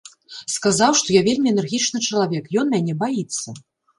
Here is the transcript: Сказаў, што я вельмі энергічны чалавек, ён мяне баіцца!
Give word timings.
Сказаў, 0.53 0.91
што 1.01 1.07
я 1.15 1.21
вельмі 1.27 1.47
энергічны 1.55 2.01
чалавек, 2.07 2.49
ён 2.61 2.67
мяне 2.75 2.97
баіцца! 3.07 3.57